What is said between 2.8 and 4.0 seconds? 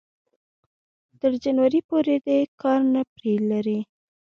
نه پرې لري